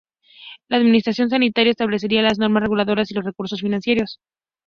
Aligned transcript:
La 0.67 0.77
administración 0.77 1.29
sanitaria 1.29 1.69
establecería 1.69 2.23
las 2.23 2.39
normas 2.39 2.63
reguladoras 2.63 3.11
y 3.11 3.13
los 3.13 3.23
recursos 3.23 3.61
financieros. 3.61 4.19